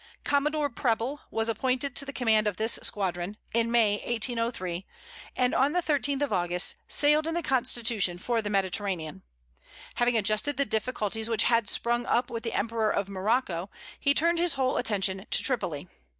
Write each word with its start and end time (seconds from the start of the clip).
Commodore 0.23 0.67
Preble 0.71 1.21
was 1.29 1.47
appointed 1.47 1.95
to 1.95 2.05
the 2.05 2.11
command 2.11 2.47
of 2.47 2.57
this 2.57 2.79
squadron, 2.81 3.37
in 3.53 3.69
May 3.69 3.97
1803, 3.97 4.87
and 5.35 5.53
on 5.53 5.73
the 5.73 5.79
13th 5.79 6.23
of 6.23 6.33
August, 6.33 6.73
sailed 6.87 7.27
in 7.27 7.35
the 7.35 7.43
Constitution 7.43 8.17
for 8.17 8.41
the 8.41 8.49
Mediterranean. 8.49 9.21
Having 9.97 10.17
adjusted 10.17 10.57
the 10.57 10.65
difficulties 10.65 11.29
which 11.29 11.43
had 11.43 11.69
sprung 11.69 12.07
up 12.07 12.31
with 12.31 12.41
the 12.41 12.53
emperor 12.53 12.89
of 12.89 13.09
Morocco, 13.09 13.69
he 13.99 14.15
turned 14.15 14.39
his 14.39 14.55
whole 14.55 14.77
attention 14.77 15.27
to 15.29 15.43
Tripoli. 15.43 15.87